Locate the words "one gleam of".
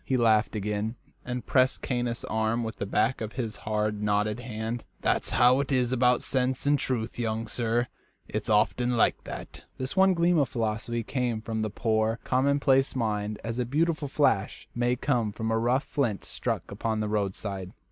9.95-10.49